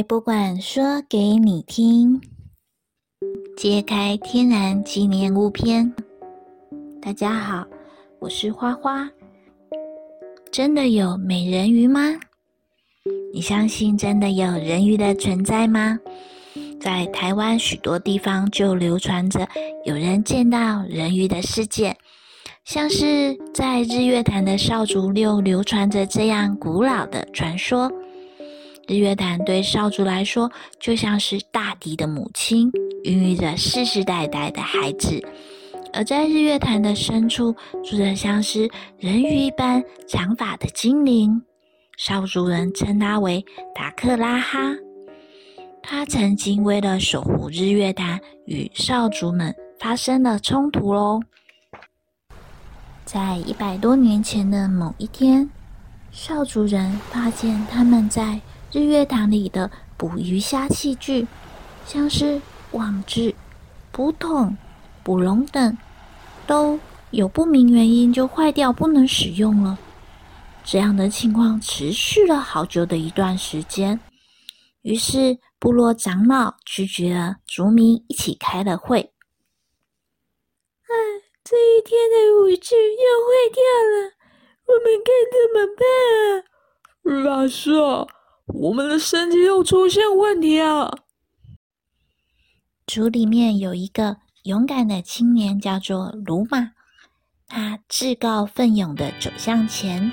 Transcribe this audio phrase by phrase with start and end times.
[0.00, 2.18] 海博馆说给你听，
[3.54, 5.92] 揭开天然纪念物篇。
[7.02, 7.66] 大家好，
[8.18, 9.06] 我是花花。
[10.50, 12.00] 真的有美人鱼吗？
[13.34, 15.98] 你相信真的有人鱼的存在吗？
[16.80, 19.46] 在台湾许多地方就流传着
[19.84, 21.94] 有人见到人鱼的事件，
[22.64, 27.92] 像是在日月潭的少竹六流传着这样古老的传说。
[28.90, 32.68] 日月潭对少族来说，就像是大地的母亲，
[33.04, 35.24] 孕育着世世代代的孩子。
[35.92, 41.40] 而在日月潭的深处，住着像是人鱼一般长发的精灵，
[41.96, 43.44] 少族人称他为
[43.76, 44.58] 达克拉哈。
[45.80, 51.20] 他曾经为了守护日月潭，与少族们发生了冲突喽。
[53.04, 55.48] 在一百多年前的某一天，
[56.10, 58.40] 少族人发现他们在
[58.72, 61.26] 日月潭里的捕鱼虾器具，
[61.84, 62.40] 像是
[62.70, 63.34] 网子、
[63.90, 64.56] 捕桶、
[65.02, 65.76] 捕笼等，
[66.46, 66.78] 都
[67.10, 69.76] 有不明原因就坏掉，不能使用了。
[70.62, 73.98] 这样的情况持续了好久的一段时间。
[74.82, 79.12] 于是部落长老拒绝了族民一起开了会。
[80.82, 80.94] 唉，
[81.42, 83.60] 这一天的武器又坏掉
[83.90, 84.14] 了，
[84.66, 85.84] 我们该怎么办
[87.02, 87.24] 啊？
[87.24, 88.06] 老师啊！
[88.52, 90.90] 我们的身体又出现问题啊！
[92.86, 96.72] 族里面有一个勇敢的青年，叫做鲁马。
[97.46, 100.12] 他自告奋勇地走向前。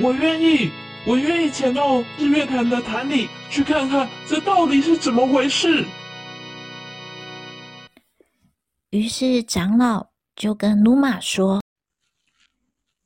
[0.00, 0.70] 我愿意，
[1.06, 5.84] 我愿意潜到日月潭的潭里去看看，这到底是怎么回事。
[8.90, 10.06] 于是长老
[10.36, 11.60] 就跟鲁玛说：“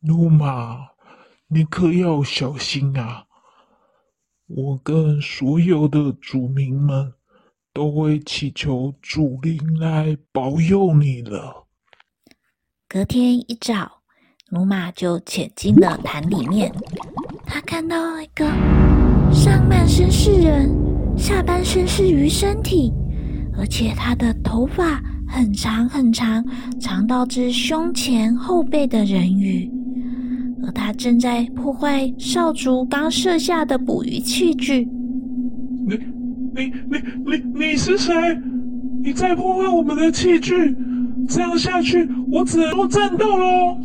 [0.00, 0.78] 鲁玛，
[1.48, 3.25] 你可要小心啊！”
[4.54, 7.10] 我跟所有的族民们
[7.72, 11.66] 都会祈求祖灵来保佑你了。
[12.86, 14.02] 隔天一早，
[14.50, 16.70] 努玛就潜进了潭里面。
[17.46, 18.44] 他看到一个
[19.32, 20.70] 上半身是人，
[21.16, 22.92] 下半身是鱼身体，
[23.56, 26.44] 而且他的头发很长很长，
[26.78, 29.70] 长到至胸前后背的人鱼。
[30.64, 34.88] 而他正在破坏少族刚设下的捕鱼器具。
[35.86, 35.98] 你、
[36.54, 38.12] 你、你、你、你是谁？
[39.02, 40.76] 你在破坏我们的器具？
[41.28, 43.76] 这样下去，我只能够战斗喽！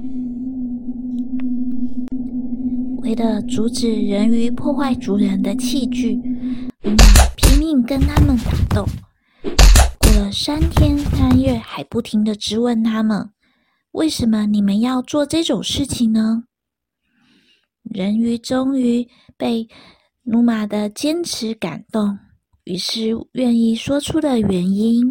[3.02, 6.16] 为了阻止人鱼破坏族人的器具，
[6.84, 6.98] 鲁玛
[7.36, 8.86] 拼命跟他们打斗。
[10.00, 13.30] 过了三天三夜，还不停的质问他们：
[13.94, 16.44] 为什么你们要做这种事情呢？
[17.94, 19.68] 人鱼终于被
[20.24, 22.18] 努玛的坚持感动，
[22.66, 25.02] 于是愿意说出了原因。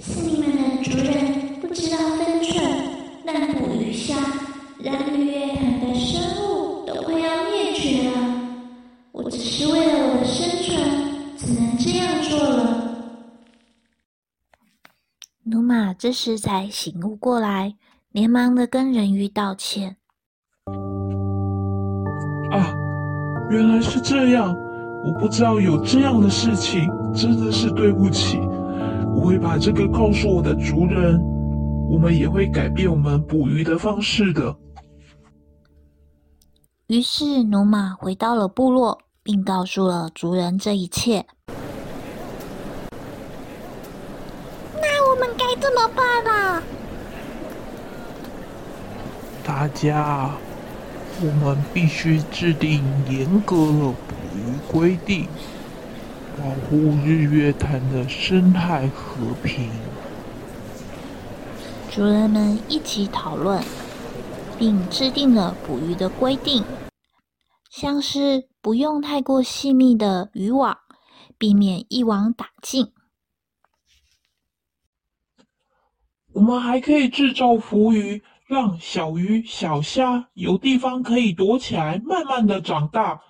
[0.00, 2.62] 是你们的族人不知道分寸，
[3.24, 4.16] 滥捕鱼虾，
[4.78, 8.16] 让日月潭的生物都快要灭绝了。
[9.12, 12.90] 我只是为了我的生存，只能这样做了。
[15.44, 17.74] 努玛这时才醒悟过来，
[18.10, 19.96] 连忙的跟人鱼道歉。
[23.50, 24.52] 原来是这样，
[25.04, 28.40] 我不知道有这样的事情，真的是对不起。
[29.14, 31.20] 我会把这个告诉我的族人，
[31.88, 34.56] 我们也会改变我们捕鱼的方式的。
[36.88, 41.24] 于是，努马回到了部落，并告诉了族人这一切。
[44.74, 46.62] 那我们该怎么办啊？
[49.44, 50.32] 大家。
[51.22, 55.28] 我们必须制定严格的捕鱼规定，
[56.36, 59.70] 保护日月潭的生态和平。
[61.90, 63.62] 族人们一起讨论，
[64.58, 66.64] 并制定了捕鱼的规定，
[67.70, 70.76] 像是不用太过细密的渔网，
[71.38, 72.92] 避免一网打尽。
[76.32, 78.20] 我们还可以制造浮鱼。
[78.46, 83.20] 让小鱼、小虾有地方可以躲起来，慢慢的长大，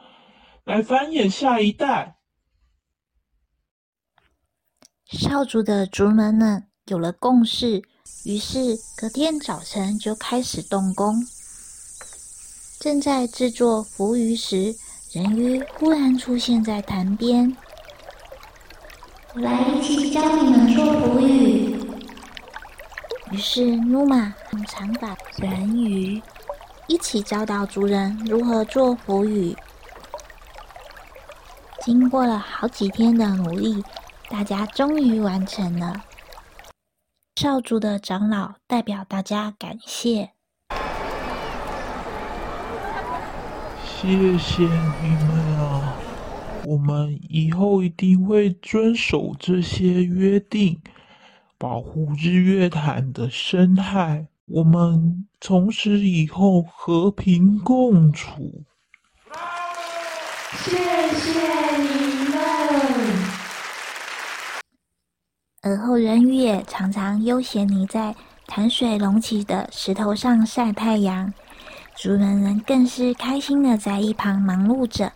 [0.64, 2.16] 来繁衍下一代。
[5.06, 7.80] 少族的族人们有了共识，
[8.24, 11.24] 于是隔天早晨就开始动工。
[12.80, 14.74] 正在制作浮鱼时，
[15.12, 17.56] 人鱼忽然出现在潭边。
[19.34, 21.73] 我来一起教你们做浮鱼。
[23.34, 26.22] 于是，努玛和长发人鱼
[26.86, 29.56] 一起教导族人如何做浮鱼。
[31.80, 33.82] 经过了好几天的努力，
[34.30, 36.04] 大家终于完成了。
[37.34, 40.30] 少主的长老代表大家感谢，
[43.84, 45.96] 谢谢你们啊！
[46.66, 50.80] 我们以后一定会遵守这些约定，
[51.64, 54.26] 保护日月潭的生态。
[54.44, 58.62] 我们从此以后和平共处。
[60.58, 62.38] 谢谢你们。
[65.62, 68.14] 而后，人鱼也常常悠闲地在
[68.46, 71.32] 潭水隆起的石头上晒太阳，
[71.96, 75.10] 主人人更是开心的在一旁忙碌着。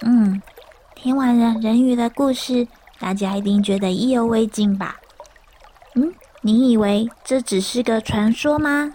[0.00, 0.42] 嗯，
[0.96, 2.66] 听完了人鱼的故事，
[2.98, 4.96] 大家一定觉得意犹未尽吧？
[5.98, 6.12] 嗯。
[6.40, 8.92] 你以为这只是个传说吗？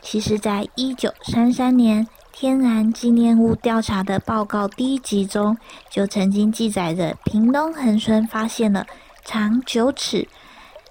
[0.00, 5.58] 其实，在一九三三年天然纪念物调查的报告第一集中，
[5.90, 8.86] 就曾经记载着屏东恒春发现了
[9.24, 10.28] 长九尺、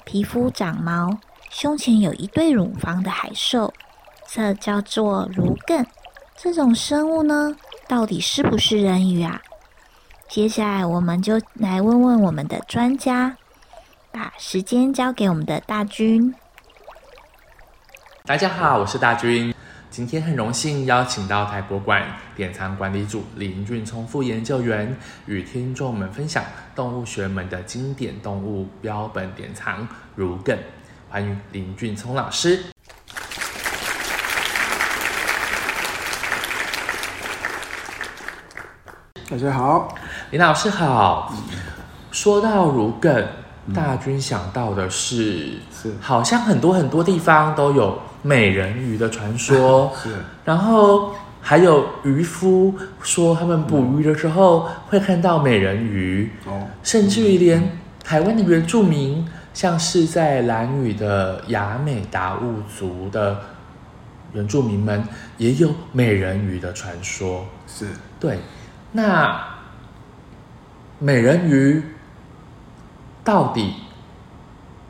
[0.04, 1.18] 皮肤长毛、
[1.50, 3.74] 胸前有一对乳房的海兽，
[4.28, 5.86] 这叫做儒艮。
[6.36, 7.56] 这种生物呢，
[7.88, 9.42] 到底是不是人鱼啊？
[10.28, 13.38] 接下来，我们就来问问我们的专家。
[14.12, 16.34] 把时间交给我们的大军。
[18.26, 19.54] 大家好，我是大军。
[19.90, 22.04] 今天很荣幸邀请到台博馆
[22.36, 26.44] 典藏管理组林俊聪副研究员，与听众们分享
[26.76, 30.58] 动物学门的经典动物标本典藏如艮。
[31.10, 32.66] 欢迎林俊聪老师。
[39.30, 39.96] 大家好，
[40.32, 41.34] 林老师好。
[42.12, 43.26] 说到如艮。
[43.74, 45.94] 大军想到的是，是。
[46.00, 50.10] 好像很多很多地方都有美人鱼的传说， 是，
[50.44, 63.40] 然后还有渔夫说他们捕鱼的时候会看到美人鱼，哦，甚至于连台湾的原住民，像是在兰屿的雅美达悟族的
[64.34, 65.04] 原住民们，
[65.38, 67.88] 也有美人鱼的传说，是。
[68.20, 68.40] 对，
[68.92, 69.40] 那
[71.00, 71.84] 美人鱼。
[73.24, 73.74] 到底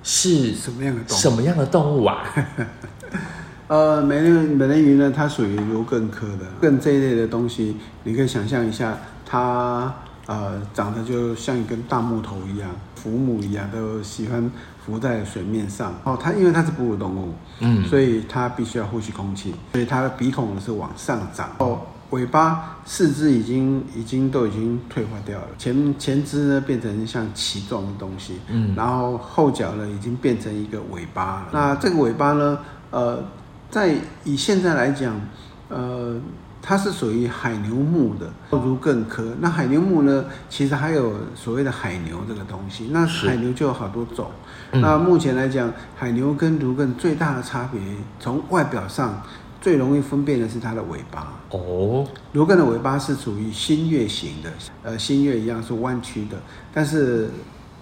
[0.03, 1.19] 是什么样的动物？
[1.19, 2.23] 什么样的动物啊？
[3.67, 5.13] 呃，美人美人鱼呢？
[5.15, 9.93] 它属于儒艮科的，艮这一类的东西，你可以想象一下，它
[10.25, 14.51] 呃长得就像一根大木头一样，浮木一样，都喜欢
[14.83, 15.93] 浮在水面上。
[16.03, 21.51] 哦，它因为它是哺乳动物，嗯，所以它必须要呼吸空气，所以它的鼻孔是往上长。
[21.59, 21.79] 哦。
[22.11, 31.47] 尾巴、四肢已经已经都已经退化掉了，前前肢呢变成像鳍状的东西，嗯，然后后脚呢已经变成一个尾巴了。
[31.51, 32.57] 那这个尾巴呢，
[32.89, 33.23] 呃，
[33.69, 35.21] 在以现在来讲，
[35.67, 36.19] 呃，
[36.63, 39.35] 它是属于海牛目的如艮科。
[39.39, 42.89] 那海牛目呢，其实还有所谓的海牛这个东西。
[42.91, 44.31] 那海牛就有好多种。
[44.71, 47.79] 那目前来讲，海牛跟如艮最大的差别，
[48.19, 49.21] 从外表上。
[49.61, 54.49] 最容易分辨的是它的尾巴哦，儒艮的尾巴是属于新月形的，
[54.83, 56.37] 呃，新月一样是弯曲的，
[56.73, 57.29] 但是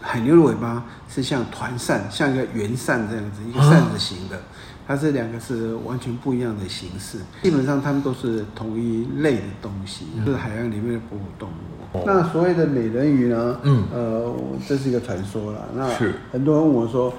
[0.01, 4.39] 海牛的尾巴是像团扇，像一个圆扇这样子，一个扇子形的，
[4.87, 7.19] 它这两个是完全不一样的形式。
[7.43, 12.03] 基本上它们都是同一类的东西，就是海洋里面的哺乳动物。
[12.05, 13.59] 那所谓的美人鱼呢？
[13.63, 14.35] 嗯，呃，
[14.67, 15.69] 这是一个传说了。
[15.73, 15.87] 那
[16.31, 17.13] 很多人问我说。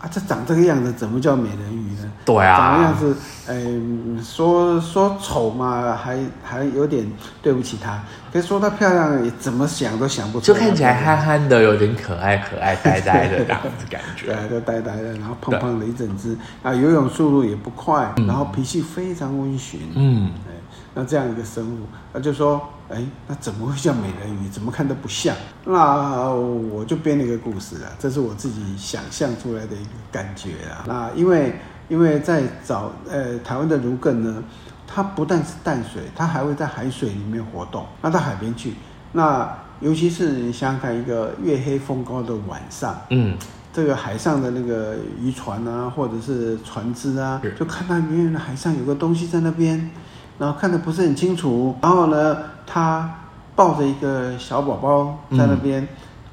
[0.00, 2.12] 啊，这长这个样子，怎么叫美人鱼呢？
[2.24, 3.16] 对啊，长的样子，
[3.48, 7.04] 哎，说说丑嘛，还还有点
[7.42, 8.00] 对不起她。
[8.32, 10.58] 可是说她漂亮，也怎么想都想不出来。
[10.58, 14.26] 就看起来憨憨的，有点可爱可爱、呆呆的这样子感觉。
[14.26, 19.80] 对，就呆呆的，然后胖胖的一整只，啊，游泳速度也不快，然后脾气非常温驯。
[19.94, 20.30] 嗯。
[20.98, 24.48] 那这样一个生物，他就说：“哎，那怎么会像美人鱼？
[24.48, 25.32] 怎么看都不像。”
[25.64, 30.82] 那我就编了一个故事啊，这是我自己想象出来的一个感觉啊。
[30.88, 31.54] 那因为
[31.88, 34.42] 因为在早呃台湾的儒艮呢，
[34.88, 37.86] 它不但是淡水，它还会在海水里面活动。
[38.02, 38.74] 那到海边去，
[39.12, 43.38] 那尤其是你想想看，一个月黑风高的晚上，嗯，
[43.72, 49.88] 这个海上的那个渔船啊，或者是船只啊，就看到远远的海上有个东西在那边。
[50.38, 53.12] 然后看得不是很清楚，然后呢，他
[53.56, 55.86] 抱着一个小宝宝在那边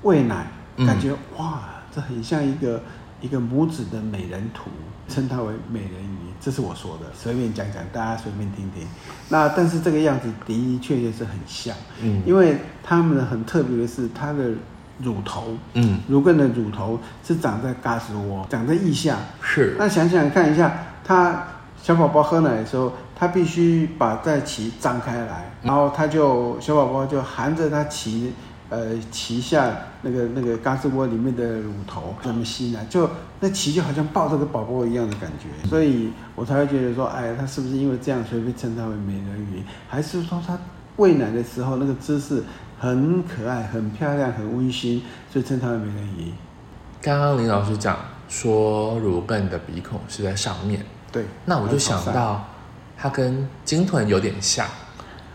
[0.04, 0.48] 喂奶，
[0.78, 1.62] 嗯、感觉哇，
[1.94, 2.82] 这很像一个
[3.22, 4.70] 一个母子的美人图，
[5.08, 8.88] 称它为美人鱼，这是我说的，随便讲讲，大家随便听听。
[9.30, 14.52] 那但是这个样子的确确是很像，嗯，因为它们很特别的是它的
[15.00, 19.76] 乳头，嗯，儒艮的乳头是长在嘎吱窝，长在腋下，是。
[19.80, 20.72] 那想想看一下，
[21.04, 21.44] 它
[21.86, 22.92] 小宝宝喝奶的时候。
[23.18, 28.30] 他必须把在鳍张开来，然后他就小宝宝就含着他鳍
[28.68, 39.64] 呃，脐下那个那个胳肢窝里面的乳头那么吸奶，就那脐就好像抱着个宝宝一样的感觉，所以我才会觉得说，哎，他是不是因为这样，所以被称他为美人鱼？
[39.88, 40.60] 还是说他
[40.98, 42.44] 喂奶的时候那个姿势
[42.78, 45.02] 很可爱、很漂亮、很温馨，
[45.32, 46.34] 所以称他为美人鱼？
[47.02, 50.84] 刚刚林老师讲说，儒艮的鼻孔是在上面，
[51.16, 52.46] 对，那我就想到，
[52.96, 54.68] 它跟鲸豚有点像，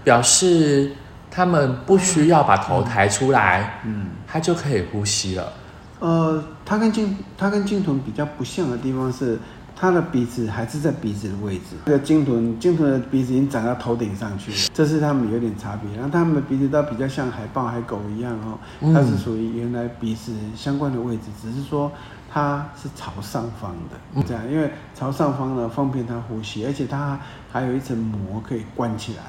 [0.04, 0.92] 表示。
[1.32, 5.52] 他们不需要把头抬出来，嗯，它就可以呼吸了。
[6.00, 9.38] 呃，它跟鲸它跟鲸豚比较不像的地方是，
[9.80, 11.76] 它的鼻子还是在鼻子的位置。
[11.86, 15.90] 这个鲸豚鲸豚的鼻子已经长到头顶上去了，这是它们有点差别。
[15.96, 18.58] 然后它们的鼻子倒比较像海豹、海狗一样哦，
[18.92, 21.90] 它是属于原来鼻子相关的位置，只是说
[22.30, 27.18] 它是朝上方的，这样，因为朝上方呢方便它呼吸，而且它
[27.50, 29.22] 还有一层膜可以关起来。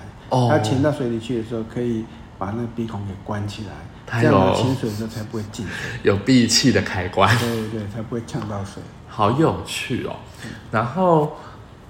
[0.50, 2.04] 它潜到水里去的时候，可以
[2.38, 3.72] 把那个鼻孔给关起来，
[4.08, 5.74] 这样潜水的时候才不会进水。
[6.04, 7.38] 有闭气的开关。
[7.38, 8.82] 对对对，才不会呛到水。
[9.08, 10.16] 好有趣哦。
[10.72, 11.38] 然后，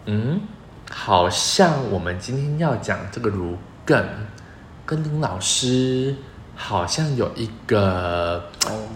[0.06, 0.42] 嗯，
[0.90, 4.04] 好像我们今天要讲这个儒艮，
[4.86, 6.16] 跟林老师
[6.56, 8.88] 好像有一个哦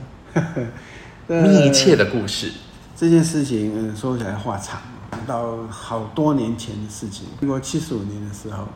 [1.28, 2.52] 密切的故事。
[2.96, 4.80] 这件事情，嗯，说起来话长，
[5.28, 8.68] 到好多年前的事情，民国七十五年的时候。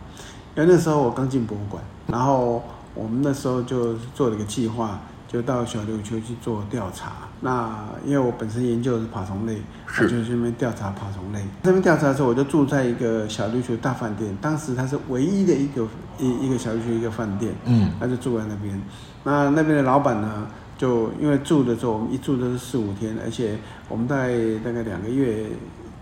[0.56, 2.62] 因为那时候我刚进博物馆，然后
[3.00, 7.14] 我们那时候就做了一个计划，就到小琉球去做调查。
[7.40, 7.74] 那
[8.06, 9.62] 因为我本身研究的是爬虫类，
[10.02, 11.42] 我就去那边调查爬虫类。
[11.64, 15.88] 那边调查的时候，我就住在一个小琉球大饭店，当时它是唯一的一个
[16.18, 18.82] 一一个小琉球一个饭店，嗯，他就住在那边。
[19.24, 24.28] 那那边的老板呢，就因为住的时候，我们一住都是四五天，而且我们大概
[24.64, 25.46] 大概两个月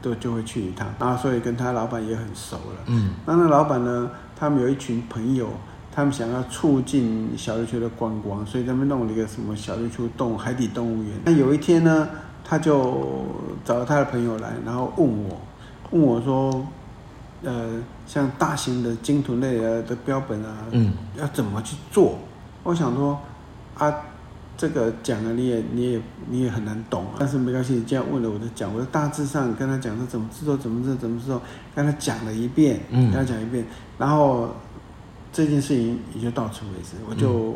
[0.01, 4.10] 都就会去一趟，然后所以跟他老板也很熟了，嗯，那那老板呢？
[4.39, 5.50] 他们有一群朋友，
[5.98, 11.12] 他们想要促进小琉球的观光，所以他们弄了一个什么小琉球动物海底动物园。
[11.25, 12.08] 那有一天呢，
[12.44, 13.25] 他就
[13.66, 15.42] 找了他的朋友来，然后问我，
[15.89, 16.63] 问我说，
[17.42, 22.20] 呃，像大型的鲸豚类的的标本啊，嗯，要怎么去做？
[22.62, 23.20] 我想说，
[23.74, 23.92] 啊，
[24.56, 27.13] 这个讲了你也你也你也很难懂啊。
[27.18, 28.72] 但是没关系，你既然问了，我就讲。
[28.72, 31.42] 我就大致上跟他讲说怎么制作，怎么制作，怎么制作，
[31.74, 33.66] 跟他讲了一遍，嗯，跟他讲一遍。
[33.98, 34.51] 然后
[35.38, 37.53] 这件事情也就到此为止，我就、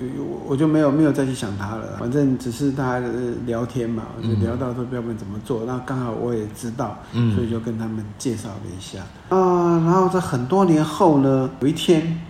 [0.00, 0.10] 嗯、
[0.44, 1.96] 我就没有没有再去想它了。
[1.96, 3.06] 反正只是大家
[3.46, 6.98] 聊天嘛，我就聊到说标本怎么做，那、嗯、刚好我也知道，
[7.36, 8.98] 所以就跟他们介绍了一下。
[9.28, 12.20] 啊、然后在很多年后呢，有一天，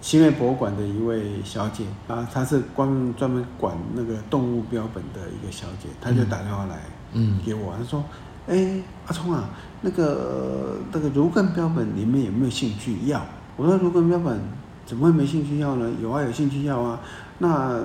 [0.00, 6.80] 奇美博物馆的一位小姐啊，她是专专门管那个动物标本的一个小姐，她就打电话来，
[7.12, 8.04] 嗯，给我，她说。
[8.48, 9.48] 哎，阿聪啊，
[9.80, 13.20] 那个那个儒艮标本你们有没有兴趣要？
[13.56, 14.38] 我说如果标本
[14.84, 15.90] 怎么会没兴趣要呢？
[16.00, 17.00] 有啊，有兴趣要啊。
[17.38, 17.80] 那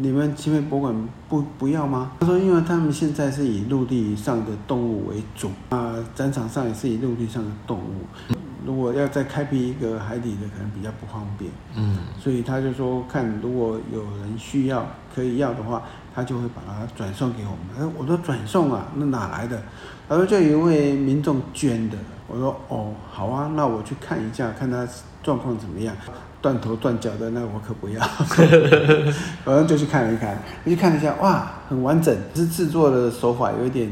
[0.00, 2.12] 你们奇美博物馆不不要吗？
[2.20, 8.34] 他说，因为他们现在是以陆地上的动物为主啊，展场上也是以陆地上的动物。
[8.66, 11.50] 如果要再开辟一个海底的，可能比较不方便。
[11.76, 15.82] 嗯，所以他就说，看如果有人需要可以要的话，
[16.14, 17.92] 他就会把它转送给我们。
[17.98, 19.62] 我说转送啊，那哪来的？
[20.08, 21.96] 他说就有一位民众捐的。
[22.26, 24.86] 我说哦，好啊，那我去看一下，看他
[25.22, 25.94] 状况怎么样。
[26.40, 28.00] 断头断脚的那我可不要。
[29.44, 33.90] 反正就去看了一看，我去看了一下，哇，很完整，只是制作的手法有一点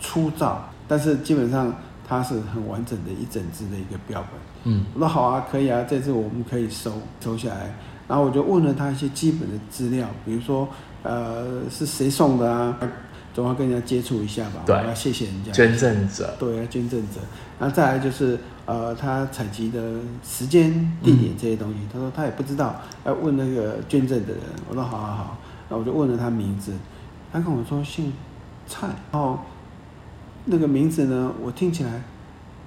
[0.00, 1.72] 粗糙，但是基本上
[2.04, 4.30] 它是很完整的一整只的一个标本。
[4.64, 7.72] 嗯，我说好啊，可以啊，这次我们可以收收下来。
[8.08, 10.68] 然后我就问了他一些基本的资料，比如说
[11.04, 12.76] 呃是谁送的啊？
[13.36, 15.52] 总要跟人家接触一下吧，对，我要谢谢人家。
[15.52, 17.20] 捐赠者，对，要捐赠者。
[17.60, 19.78] 然后再来就是，呃，他采集的
[20.24, 24.40] 时间、地点这些东西，嗯、他说他也不知道，要问那个捐赠的人。
[24.70, 25.38] 我说好好好，
[25.68, 26.72] 那我就问了他名字，
[27.30, 28.10] 他跟我说姓
[28.66, 29.38] 蔡，然后
[30.46, 32.02] 那个名字呢，我听起来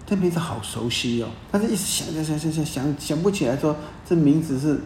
[0.05, 3.75] 这名字好熟悉哦，但是一直想想想想想想想不起来说
[4.07, 4.79] 这名字是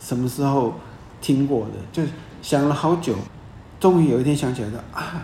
[0.00, 0.74] 什么时候
[1.20, 2.02] 听过的，就
[2.42, 3.14] 想了好久。
[3.80, 5.22] 终于有一天想起来的啊，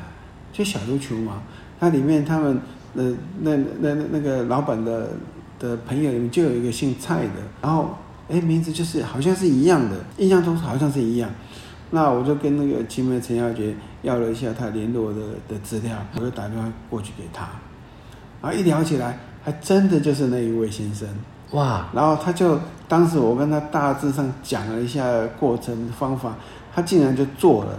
[0.52, 1.42] 就小琉球嘛，
[1.80, 2.60] 它里面他们
[2.94, 5.10] 呃那那那那，个老板的
[5.58, 7.30] 的朋友里面就有一个姓蔡的，
[7.60, 7.96] 然后
[8.28, 11.28] 哎名字就是好像是一样的，印象中好像是一样。
[11.90, 17.48] 那我就跟那个前面陈小姐要了一下他联络的的资料，我就打电话过去给他，
[18.40, 21.08] 然后一聊起来，还真的就是那一位先生
[21.52, 22.58] 哇，然后他就
[22.88, 25.04] 当时我跟他大致上讲了一下
[25.38, 26.34] 过程方法，
[26.74, 27.78] 他竟然就做了。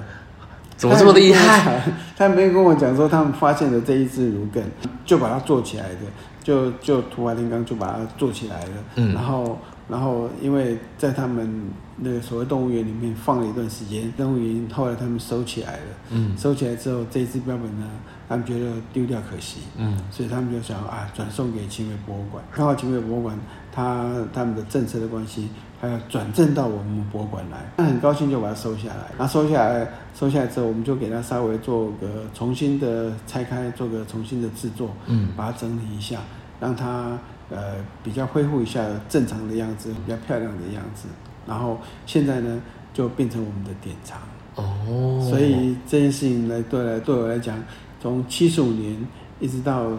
[0.77, 1.82] 怎么这么厉害？
[2.17, 4.63] 他没有跟我讲说他们发现的这一只儒梗，
[5.05, 6.00] 就把它做起来的，
[6.44, 8.72] 就就土法炼钢就把它做起来了。
[8.96, 17.88] 嗯，然后然后因为在他们那个所谓动物园里面放了一段时间，动物园后来他们收起来了，嗯，收起来之后，这一只标本呢，
[18.27, 22.44] 他们觉得丢掉可惜，嗯，所以他们就想啊，转送给秦美博物馆。
[22.53, 23.38] 刚好秦美博物馆，
[23.75, 25.50] 他他们的政策的关系，
[25.82, 29.12] 还要转正到我们博物馆来，那很高兴就把它收下来。
[29.17, 36.22] 那收下来，收下来之后，我们就给它稍微做个重新的拆开，做个重新的制作，嗯，把它整理一下，
[36.60, 41.08] 让它呃比较恢复一下正常的样子，比较漂亮的样子。
[41.46, 42.62] 然后现在呢，
[42.94, 44.17] 就变成我们的典藏
[44.55, 45.22] 哦。
[45.29, 47.58] 所以这件事情来对来对我来讲。
[48.01, 48.96] 从七十五年
[49.39, 49.89] 一直到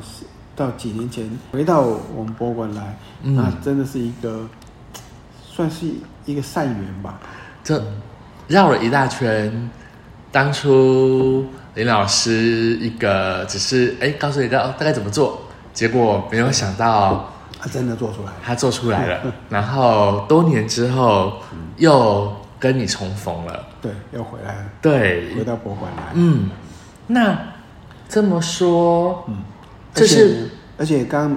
[0.56, 4.48] 到几年前回到我们博物馆来，那、嗯、真的是一个
[5.46, 5.86] 算是
[6.24, 7.20] 一个善缘吧。
[7.62, 7.80] 这
[8.48, 9.70] 绕了一大圈，
[10.32, 11.44] 当初
[11.74, 15.42] 林老师一个只是哎告诉你大概怎么做，
[15.74, 19.34] 结果没有想到他真的做出来，他做出来了。
[19.50, 21.34] 然后多年之后
[21.76, 26.48] 又跟你重逢了，对，又回来了，对，回到博物馆来，嗯，
[27.08, 27.38] 那。
[28.08, 29.38] 这么说，嗯，
[29.96, 31.36] 这是而且刚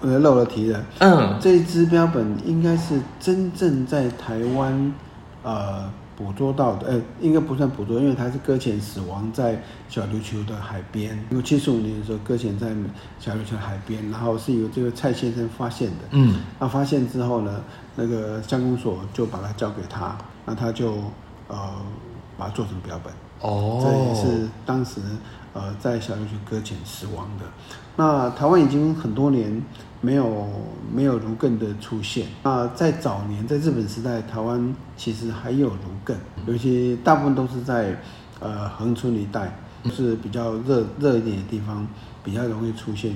[0.00, 4.94] 呃漏了题了，嗯，这一只标本应该是真正在台湾
[5.42, 12.68] 呃捕捉到的，呃，应该不算捕捉，因为它是搁浅死亡在小琉球的海边，因为七十五年的时候搁浅在
[13.18, 17.60] 小琉球海边，然后是由这个蔡先生发现的，嗯，那发现之后呢，
[17.96, 20.16] 那个乡公所就把它交给他，
[20.46, 20.94] 那他就
[21.48, 21.70] 呃
[22.38, 25.02] 把它做成标本，哦，这也是当时。
[25.52, 27.44] 呃，在小琉球搁浅死亡的，
[28.00, 29.62] 那台湾已经很多年
[30.00, 30.48] 没有
[30.90, 32.26] 没有儒艮的出现。
[32.42, 37.94] 那在早年，在日本时代，台湾其实还有如艮，尤其大部分都是在
[38.40, 41.86] 呃恒春一带，就是比较热热一点的地方，
[42.24, 43.12] 比较容易出现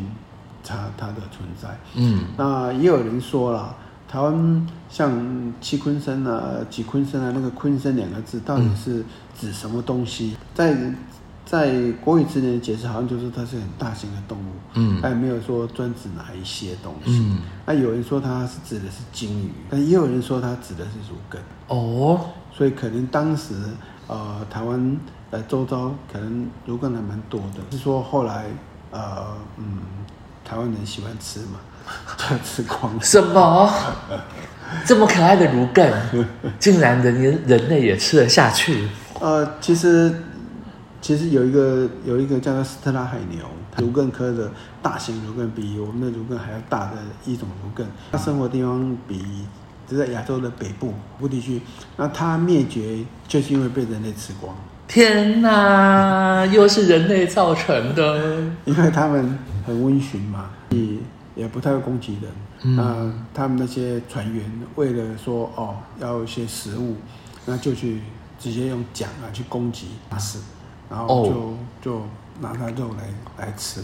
[0.62, 1.68] 它它的存在。
[1.94, 3.74] 嗯，那也有人说了，
[4.06, 5.10] 台湾像
[5.62, 9.02] 七坤生啊、几坤生啊，那个坤生两个字到底是
[9.40, 10.36] 指什么东西？
[10.52, 10.76] 在
[11.44, 17.18] 在国语词典的解释，好像就是它是很大型的动物，嗯，但也没有说专指哪一些东西。
[17.20, 21.36] 嗯，那有人说它是指的是鲸鱼，但也有人说它指的是儒艮。
[21.68, 22.18] 哦，
[22.50, 23.54] 所以可能当时
[24.06, 24.96] 呃台湾
[25.30, 28.46] 呃周遭可能儒艮还蛮多的，是说后来
[28.90, 29.80] 呃嗯
[30.44, 31.60] 台湾人喜欢吃嘛，
[32.16, 33.02] 就吃光了。
[33.02, 33.70] 什么？
[34.86, 35.92] 这么可爱的儒艮，
[36.58, 38.88] 竟然人人类也吃得下去？
[39.20, 40.10] 呃，其实。
[41.04, 43.44] 其实有一个有一个叫做斯特拉海牛，
[43.76, 47.86] 儒艮科的大型儒艮，比我们的儒艮还要大的一种儒艮。
[48.10, 49.22] 它生活的地方比
[49.86, 51.60] 就在亚洲的北部部地区。
[51.98, 54.56] 那它灭绝就是因为被人类吃光。
[54.88, 58.40] 天哪，又是人类造成的。
[58.64, 60.96] 因为他们很温驯嘛，也
[61.34, 62.32] 也不太会攻击人。
[62.62, 64.42] 嗯、那他们那些船员
[64.76, 66.96] 为了说哦要一些食物，
[67.44, 68.00] 那就去
[68.38, 70.38] 直接用桨啊去攻击打死。
[70.90, 71.54] 然后就、oh.
[71.80, 72.02] 就
[72.40, 73.80] 拿它肉来来吃，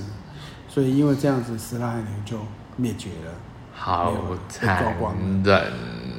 [0.68, 2.38] 所以因为这样子，斯特拉海牛就
[2.76, 3.32] 灭绝了，
[3.72, 4.14] 好
[4.48, 4.94] 残
[5.44, 5.72] 忍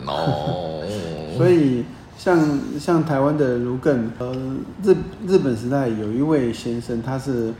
[0.05, 0.83] 哦。
[1.37, 1.85] 所以
[2.17, 4.33] 像像台湾的儒艮，呃，
[4.83, 7.53] 日日本时代有一位先生，他是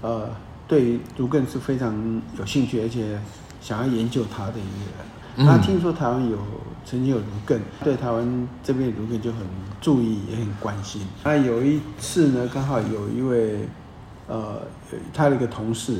[0.00, 0.28] 呃
[0.66, 3.18] 对儒艮是非常有兴趣，而且
[3.60, 5.06] 想要研究他的一个人。
[5.36, 6.36] 他听说台湾有
[6.84, 9.40] 曾经有儒艮，对台湾这边儒艮就很
[9.80, 11.02] 注意，也很关心。
[11.24, 13.68] 那有一次呢，刚好有一位
[14.28, 14.60] 呃，
[15.12, 15.98] 他的一个同事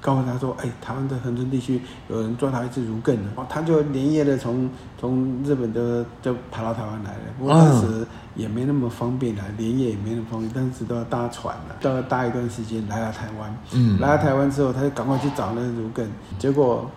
[0.00, 7.20] 告诉他说：“哎，台湾的恒春地区有人抓到一只儒艮了。”他就连夜的从从日本的就跑到台湾来了。
[7.38, 13.54] 不过当时也没那么方便来，连夜也没那么方便，当时都要搭船了，都要搭一段时间来到台湾。
[13.72, 16.06] 嗯，来到台湾之后，他就赶快去找那个儒艮，
[16.38, 16.90] 结果。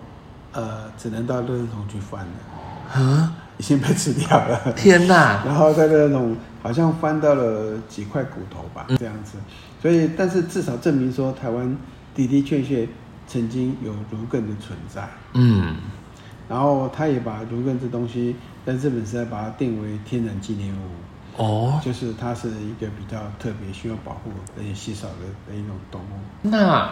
[0.55, 4.71] 呃，只能到垃圾桶去翻了，啊，已经被吃掉了。
[4.73, 5.43] 天哪！
[5.45, 9.37] 然后在垃圾桶好像翻到了几块骨头吧，嗯、这样子。
[9.81, 11.77] 所以，但是至少证明说，台湾
[12.15, 12.87] 的的确确
[13.27, 15.07] 曾经有儒艮的存在。
[15.33, 15.75] 嗯。
[16.47, 21.43] 然后他也把儒艮这东西在日本时代把它定为天然纪念物。
[21.43, 21.81] 哦。
[21.83, 26.05] 就是它是一个比较特别需要保护而且稀少的的一种动物。
[26.43, 26.89] 那。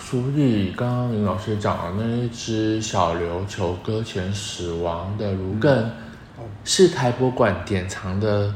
[0.00, 5.90] 所以，刚刚林老师讲的那一只小琉球搁浅死亡的儒艮，嗯
[6.38, 8.52] 哦、是台博馆典藏的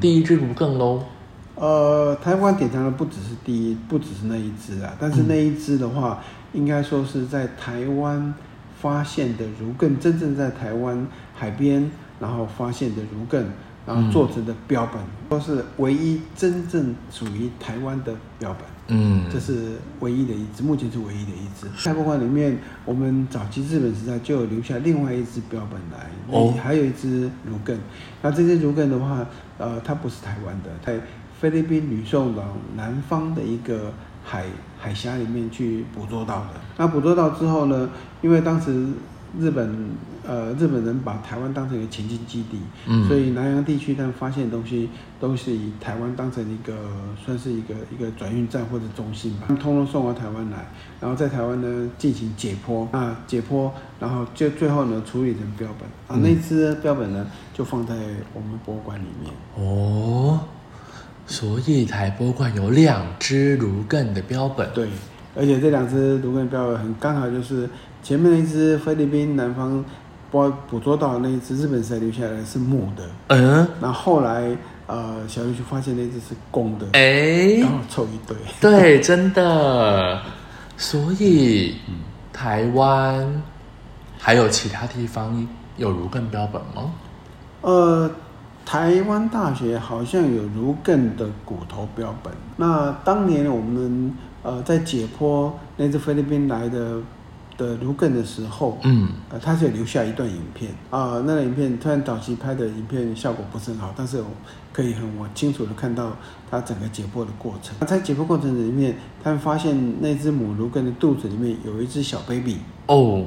[0.00, 1.02] 第一只儒艮喽？
[1.56, 8.32] 呃，台湾典藏的不只是第一，不只是那一只啊，但是那一只的话，嗯、应该说是在台湾
[8.80, 13.44] 发现的儒艮，真正在台湾海边然后发现的儒艮，
[13.86, 18.62] 然后做成的标本，都是唯一真正属于台湾的标本。
[18.88, 21.66] 嗯，这是唯一的一只，目前是唯一的一只。
[21.82, 27.76] 台博馆里面，我们早期日本时代就有留下另外一只标本来，哦，还有一只儒艮。
[28.22, 29.26] 那这只儒艮的话，
[29.58, 31.00] 呃，它不是台湾的，在
[31.40, 32.42] 菲律宾吕宋岛
[32.76, 33.92] 南方的一个
[34.22, 34.44] 海
[34.78, 36.60] 海峡里面去捕捉到的。
[36.76, 37.90] 那捕捉到之后呢，
[38.22, 38.88] 因为当时。
[39.38, 39.90] 日本
[40.26, 44.88] 呃，日本人把台湾当成一个前进基地，嗯，所以南洋地区他们发现的东西
[45.20, 46.72] 都是以台湾当成一个
[47.22, 50.66] 算是一个一个转运站或者中心吧，他们通通送到台湾来，
[51.00, 53.70] 然后在台湾呢进行解剖啊解剖，
[54.00, 57.94] 然后就最后呢处理成标本啊，那只标本呢就放在
[58.32, 59.30] 我们博物馆里面。
[59.56, 60.40] 哦，
[61.26, 64.70] 所以台博物馆有两只卢艮的标本。
[64.72, 64.88] 对，
[65.36, 67.68] 而且这两只卢艮标本很刚好就是。
[68.04, 69.82] 前面那一只菲律宾南方
[70.30, 74.54] 捕捕捉到的那一只日本时代留下来的是母的，嗯，然后后来
[74.86, 80.20] 呃小玉就发现那一只是公的，哎，刚好凑一对，对，真的，
[80.76, 81.94] 所以、嗯、
[82.30, 83.42] 台湾
[84.18, 86.92] 还有其他地方有儒艮标本吗？
[87.62, 88.10] 呃，
[88.66, 92.30] 台湾大学好像有如艮的骨头标本。
[92.58, 96.98] 那当年我们呃在解剖那只菲律宾来的。
[97.56, 104.26] 的儒艮的时候，嗯，呃，他是有留下一段影片啊、呃，那个影片突然早期拍的影片效果不是很好，但是我
[104.72, 106.16] 可以很我清楚的看到
[106.50, 107.74] 他整个解剖的过程。
[107.86, 113.24] 在解剖过程里面，他们发现那只母儒艮的肚子里面有一只小 baby 哦，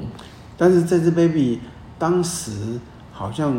[0.56, 1.60] 但是这只 baby
[1.98, 2.78] 当时
[3.12, 3.56] 好像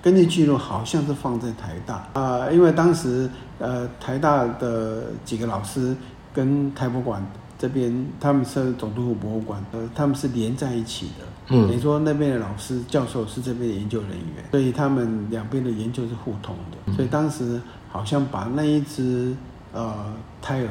[0.00, 5.96] 根据记录好像是放在台大啊、呃，因为当时呃台大的几个老师
[6.32, 7.26] 跟台博馆。
[7.60, 11.26] 这边他们是总督府博物馆，呃，他们是连在一起的。
[11.48, 16.78] 嗯，等于说那边的老师、教授是这边的研究人员，所以他们两边的研究是互通的。
[16.86, 19.36] 嗯、所以当时好像把那一只
[19.74, 20.68] 呃胎儿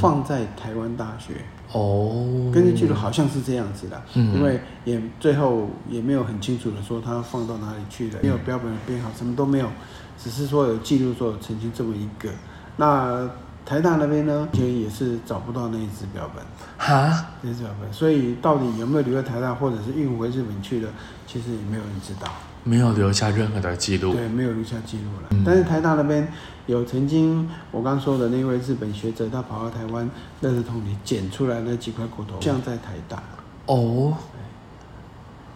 [0.00, 1.34] 放在台湾大学。
[1.72, 4.00] 哦、嗯，根据记录好像是这样子的。
[4.14, 9.68] 嗯，因为也最后也没有很清楚的说他放到哪里去了，没有标本的编号，什么都没有，
[10.16, 12.30] 只是说有记录说曾经这么一个。
[12.76, 13.28] 那。
[13.68, 16.42] 台大那边呢，其实也是找不到那一只标本，
[16.78, 20.88] 哈，那只标本，所以到底有没有留在台大，或者是运回日本去的，
[21.26, 22.32] 其实也没有人知道，
[22.64, 25.28] 没有留下任何的记录，对，没有留下记录了。
[25.32, 26.26] 嗯、但是台大那边
[26.64, 33.22] 有曾经我刚说的那位日本学者，他跑到台湾垃圾桶里捡出来那几块骨头，像在台大。
[33.66, 34.16] 哦，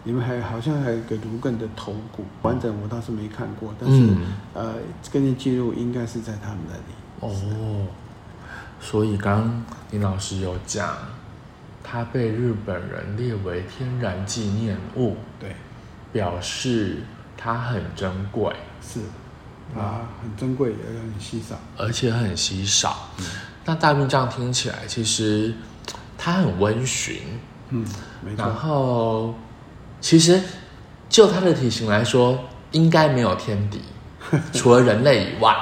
[0.03, 4.17] 你们还好像还有一个儒艮的头骨，完整我倒是没看过，但是、嗯、
[4.53, 4.75] 呃，
[5.11, 6.93] 根据记录应该是在他们那里。
[7.21, 7.87] 哦。
[8.83, 10.93] 所以刚刚林老师有讲，
[11.81, 15.55] 它被日本人列为天然纪念物，对，
[16.11, 16.97] 表示
[17.37, 18.53] 它很珍贵，
[18.85, 18.99] 是，
[19.73, 23.09] 它很珍贵，而且很稀少，而且很稀少。
[23.19, 23.25] 嗯，
[23.63, 25.53] 那大兵这样听起来，其实
[26.17, 27.21] 它很温驯，
[27.69, 27.85] 嗯，
[28.21, 28.45] 没错。
[28.45, 29.33] 然后，
[30.01, 30.41] 其实
[31.07, 32.37] 就它的体型来说，
[32.71, 33.81] 应该没有天敌，
[34.53, 35.55] 除了人类以外。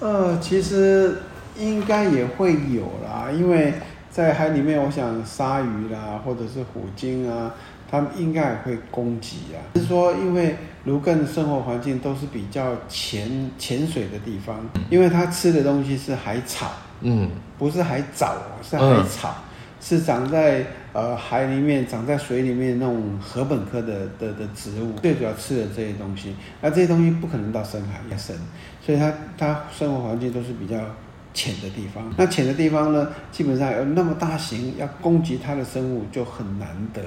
[0.00, 1.16] 呃，其实。
[1.56, 3.74] 应该也会有啦，因为
[4.10, 7.52] 在海里面，我想鲨鱼啦，或者是虎鲸啊，
[7.90, 9.58] 它们应该也会攻击啊。
[9.74, 19.42] 就是说，因为卢艮的生活环境都是比较浅浅水的地方，因为它吃的东西是海草，嗯，不是海藻，是海草，嗯、
[19.80, 26.36] 是长在呃海里面、长在水里面那种禾本科的的的植物，最主要吃的这些东西。
[26.60, 28.36] 那这些东西不可能到深海也深，
[28.80, 30.76] 所以它它生活环境都是比较。
[31.34, 37.02] 浅的地方，那浅的地方呢，基本上有那么大型要攻击它的生物就很难得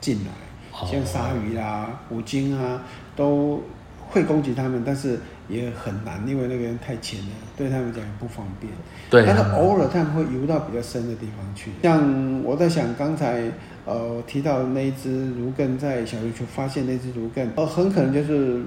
[0.00, 2.82] 进来，像鲨鱼啊、虎鲸啊，
[3.14, 3.62] 都
[4.10, 8.72] 会攻击它们，但是也很难，因为那个人太浅了，对他们讲也不方便。
[9.08, 11.70] 对，但是偶尔他们会游到比较深的地方去。
[11.84, 13.44] 像我在想，刚才
[13.84, 18.60] 呃提到的那一只儒艮在小琉球发现那只儒艮，呃，很可能就是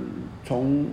[0.46, 0.88] 从，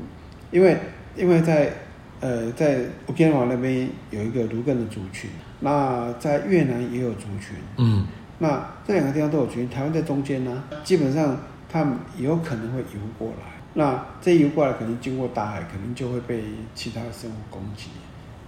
[0.51, 0.77] 因为
[1.17, 1.73] 因为在。
[2.21, 8.05] 呃，在乌干瓦那边有一个卢根的族群，那在越南也有族群，嗯，
[8.39, 11.37] 那这两个地方都有族群，台湾在中间呢，基本上
[11.71, 16.43] 他们有可能会游过来，那这游过来肯定经过大海，肯定就会被
[16.75, 17.91] 其他的生物攻击，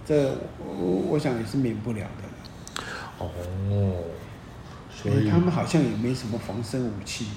[0.05, 2.83] 这我我想也是免不了的。
[3.19, 3.29] 哦，
[4.91, 7.27] 所以他们好像也没什么防身武器，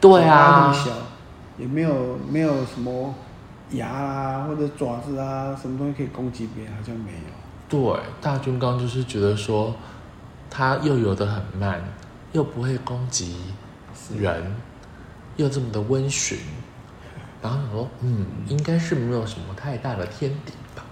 [0.00, 0.92] 对啊，那么小，
[1.56, 3.14] 也没有没有什么。
[3.70, 6.72] 牙啊，或者爪子啊，什么东西可以攻击别人？
[6.74, 7.18] 好像没有。
[7.68, 9.74] 对，大军刚就是觉得说，
[10.48, 11.82] 他又游得很慢，
[12.32, 13.36] 又不会攻击
[14.16, 14.54] 人，
[15.36, 16.38] 又这么的温驯，
[17.42, 20.82] 然后我说，嗯，应该是没有什么太大的天敌吧？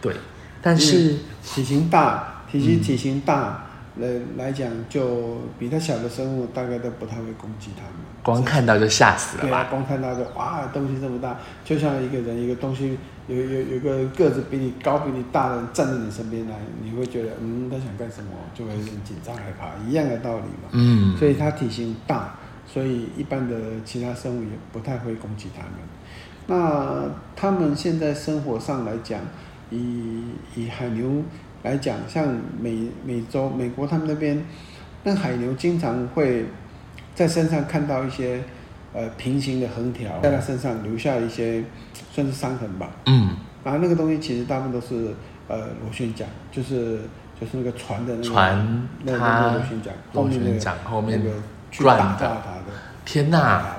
[0.00, 0.16] 对，
[0.60, 3.64] 但是体型大，体型体型大。
[3.66, 7.92] 嗯来来讲，就比它小的生物，大概都不太会攻击它们。
[8.22, 9.48] 光看到就吓死了吧？
[9.48, 18.30] 对啊，光看到就哇，东西这么大，就像一个人一个东西有有有个个子比你高、比你大的人站在你身边来，你会觉得嗯，他想干什么？
[18.54, 20.70] 就会有点紧张害怕，一样的道理嘛。
[20.70, 21.16] 嗯。
[21.18, 22.34] 所以它体型大，
[22.66, 25.72] 所以一般的其他生物也不太会攻击它们。
[26.46, 29.20] 那它们现在生活上来讲，
[29.70, 30.22] 以
[30.54, 31.22] 以海牛。
[31.62, 32.26] 来讲，像
[32.60, 34.44] 美美洲、美国他们那边，
[35.04, 36.46] 那海牛经常会
[37.14, 38.42] 在身上看到一些
[38.92, 41.62] 呃平行的横条，在它身上留下一些
[42.10, 42.90] 算是伤痕吧。
[43.06, 43.36] 嗯。
[43.64, 45.14] 然后那个东西其实大部分都是
[45.46, 47.00] 呃螺旋桨，就是
[47.40, 49.18] 就是那个船的那个船，那个
[49.52, 51.36] 螺旋桨后面那个后面那个
[51.70, 52.72] 去打到它的。
[53.04, 53.76] 天哪！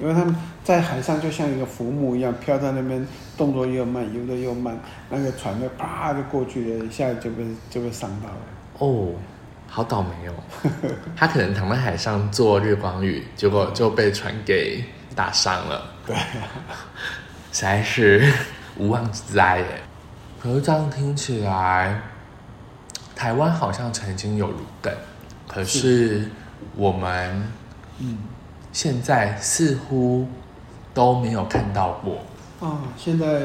[0.00, 4.74] 因为他们在海上就像一个浮木一样飘在那边，动作又慢，游得又慢，
[5.10, 8.36] 那个船就啪就过去了，一下就被就被伤到了。
[8.78, 9.12] 哦，
[9.68, 10.32] 好倒霉哦！
[11.14, 14.82] 他可能躺在海上做日光浴，结果就被船给
[15.14, 15.82] 打伤了。
[16.06, 16.16] 对，
[17.52, 18.32] 实在是
[18.78, 19.66] 无妄之灾耶。
[20.40, 22.00] 可是这样听起来，
[23.14, 24.90] 台湾好像曾经有儒艮，
[25.46, 26.30] 可是
[26.74, 27.52] 我们，
[27.98, 28.16] 嗯。
[28.72, 30.26] 现在似乎
[30.94, 32.18] 都没有看到过
[32.66, 32.78] 啊！
[32.96, 33.42] 现在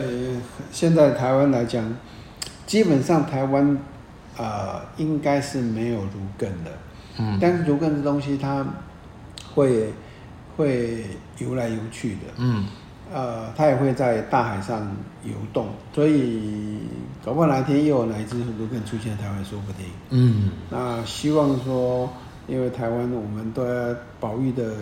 [0.72, 1.84] 现在台湾来讲，
[2.68, 3.76] 基本上台湾
[4.38, 6.72] 啊、呃、应该是没有儒艮的。
[7.18, 8.64] 嗯，但是儒艮这东西它
[9.54, 9.92] 会
[10.56, 11.04] 会
[11.40, 12.22] 游来游去的。
[12.38, 12.66] 嗯，
[13.12, 16.78] 呃，它也会在大海上游动，所以
[17.26, 19.86] 搞不好哪一天又有哪一只儒艮出现在台湾说不定。
[20.12, 22.08] 嗯，那希望说。
[22.50, 24.74] 因为台湾我们都要保育的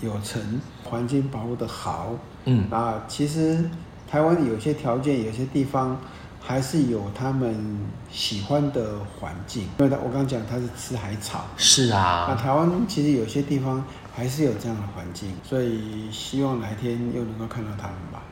[0.00, 2.12] 有成，环境保护的好，
[2.44, 3.68] 嗯啊，其实
[4.08, 6.00] 台湾有些条件，有些地方
[6.40, 9.64] 还是有他们喜欢的环境。
[9.78, 13.84] 因为我刚刚讲它是吃海草，是啊，那台湾其实有些地方
[14.14, 18.22] 还是有这样的环境，所以希望哪一天又能够看到他们吧。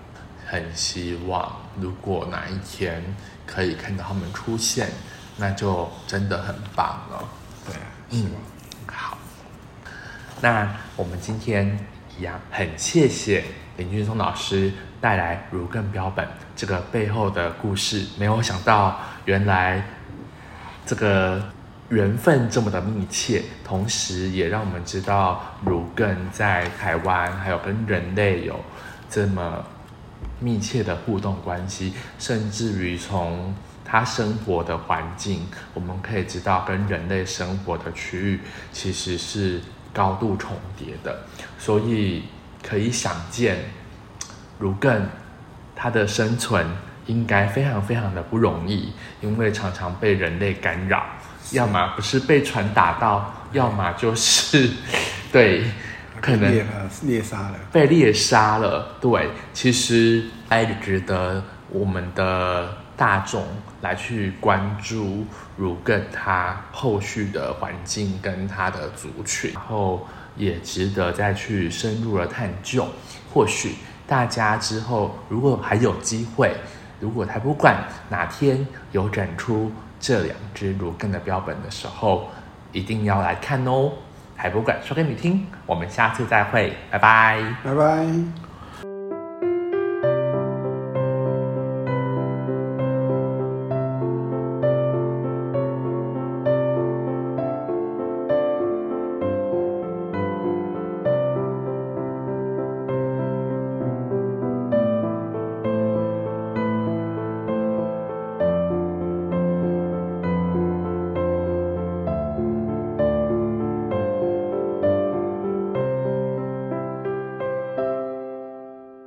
[0.47, 3.03] 很希望，如果哪一天
[3.45, 4.89] 可以看到他们出现，
[5.37, 7.29] 那就真的很棒了。
[7.67, 8.33] 对啊，希望。
[8.33, 8.54] 嗯
[10.41, 11.79] 那我们今天
[12.19, 13.45] 一样很谢谢
[13.77, 14.71] 林俊松老师
[15.01, 18.05] 带来如更标本这个背后的故事。
[18.19, 19.83] 没有想到，原来
[20.85, 21.43] 这个
[21.89, 28.61] 缘分这么的密切，同时也让我们知道如更在台湾还有跟人类有
[29.09, 29.65] 这么
[30.41, 38.41] 密切的互动关系，甚至于从他生活的环境，我们可以知道跟人类生活的区域
[38.73, 39.63] 其实是。
[39.95, 41.17] 高度重叠的，
[41.59, 42.25] 所以
[42.63, 43.57] 可以想见，
[44.59, 45.01] 儒艮
[45.75, 46.67] 它的生存
[47.07, 51.05] 应该非常非常的不容易，因为常常被人类干扰，
[51.53, 54.71] 要么不是被船打到，要么就是
[55.31, 55.65] 对，
[56.21, 56.53] 可能
[57.03, 58.97] 猎杀了，被猎杀了。
[59.01, 62.84] 对，其实还值得我们的。
[62.97, 63.45] 大众
[63.81, 65.25] 来去关注
[65.57, 72.87] 如更它后续的环境跟它的族群，然后也值得再去深入的探究。
[73.33, 73.75] 或许
[74.07, 76.55] 大家之后如果还有机会，
[77.01, 77.77] 如果台博馆
[78.09, 82.29] 哪天有展出这两只如更的标本的时候，
[82.73, 83.91] 一定要来看哦。
[84.37, 88.54] 台博馆说给你听，我们下次再会，拜拜，拜拜。